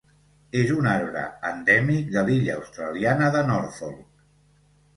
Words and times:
És 0.61 0.71
un 0.75 0.87
arbre 0.91 1.25
endèmic 1.49 2.09
de 2.17 2.25
l'illa 2.31 2.57
australiana 2.63 3.31
de 3.39 3.47
Norfolk. 3.53 4.13